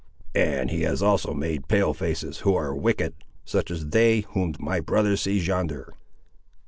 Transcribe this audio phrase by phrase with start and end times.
[0.33, 3.13] "And he has also made Pale faces, who are wicked.
[3.45, 5.93] Such are they whom my brother sees yonder."